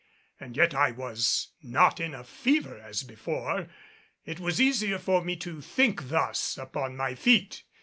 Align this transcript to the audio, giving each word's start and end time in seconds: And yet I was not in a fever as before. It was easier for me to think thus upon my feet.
And 0.39 0.57
yet 0.57 0.73
I 0.73 0.89
was 0.89 1.49
not 1.61 1.99
in 1.99 2.15
a 2.15 2.23
fever 2.23 2.79
as 2.79 3.03
before. 3.03 3.67
It 4.25 4.39
was 4.39 4.59
easier 4.59 4.97
for 4.97 5.23
me 5.23 5.35
to 5.35 5.61
think 5.61 6.09
thus 6.09 6.57
upon 6.57 6.97
my 6.97 7.13
feet. 7.13 7.61